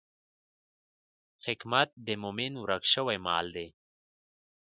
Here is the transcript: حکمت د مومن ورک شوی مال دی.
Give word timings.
حکمت 1.45 1.89
د 2.05 2.07
مومن 2.21 2.53
ورک 2.63 2.83
شوی 2.93 3.17
مال 3.25 3.45
دی. 3.55 3.67